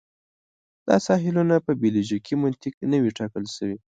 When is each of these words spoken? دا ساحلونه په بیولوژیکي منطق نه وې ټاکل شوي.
دا 0.87 0.95
ساحلونه 1.07 1.55
په 1.65 1.71
بیولوژیکي 1.81 2.35
منطق 2.43 2.73
نه 2.91 2.97
وې 3.01 3.11
ټاکل 3.19 3.43
شوي. 3.55 3.77